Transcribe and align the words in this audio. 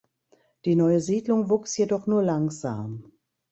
Die 0.65 0.75
neue 0.75 0.99
Siedlung 0.99 1.47
wuchs 1.47 1.77
jedoch 1.77 2.07
nur 2.07 2.23
langsam. 2.23 3.11